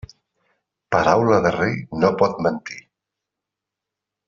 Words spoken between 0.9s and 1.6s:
Paraula de